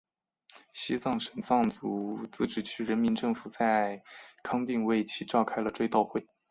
[0.73, 4.01] 西康省藏族自治区人民政府在
[4.41, 6.25] 康定为其召开了追悼会。